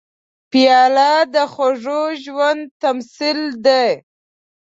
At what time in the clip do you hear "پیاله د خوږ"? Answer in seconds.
0.51-1.75